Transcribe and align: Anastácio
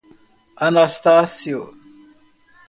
Anastácio 0.67 1.61